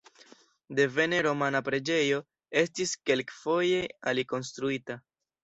[0.77, 2.21] Devene romana preĝejo
[2.63, 3.85] estis kelkfoje
[4.15, 4.99] alikonstruita.